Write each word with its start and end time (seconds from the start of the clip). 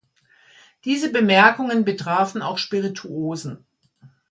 Diese 0.83 1.11
Bemerkungen 1.11 1.85
betrafen 1.85 2.41
auch 2.41 2.57
Spirituosen. 2.57 3.65